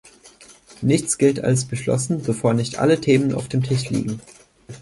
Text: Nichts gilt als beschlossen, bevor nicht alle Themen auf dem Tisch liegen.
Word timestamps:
Nichts 0.81 1.19
gilt 1.19 1.43
als 1.43 1.65
beschlossen, 1.65 2.23
bevor 2.23 2.55
nicht 2.55 2.79
alle 2.79 2.99
Themen 2.99 3.35
auf 3.35 3.49
dem 3.49 3.61
Tisch 3.61 3.87
liegen. 3.91 4.19